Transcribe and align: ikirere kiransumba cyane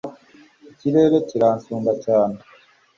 ikirere 0.71 1.17
kiransumba 1.27 1.91
cyane 2.05 2.37